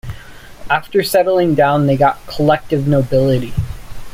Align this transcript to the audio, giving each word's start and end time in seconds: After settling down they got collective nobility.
After 0.67 1.03
settling 1.03 1.53
down 1.53 1.85
they 1.85 1.95
got 1.95 2.25
collective 2.25 2.87
nobility. 2.87 3.53